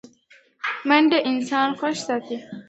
[0.87, 2.37] منډه انسان خوښ ساتي